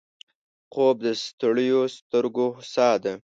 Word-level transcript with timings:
خوب 0.71 0.95
د 1.05 1.07
ستړیو 1.23 1.81
سترګو 1.97 2.45
هوسا 2.55 2.89
ده 3.03 3.13